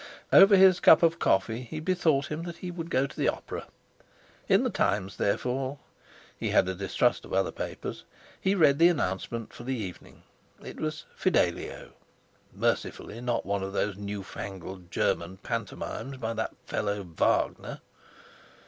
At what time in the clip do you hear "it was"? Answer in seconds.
10.65-11.05